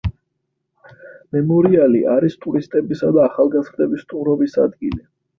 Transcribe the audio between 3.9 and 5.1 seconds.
სტუმრობის ადგილი.